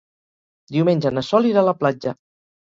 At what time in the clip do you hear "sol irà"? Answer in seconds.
1.27-1.63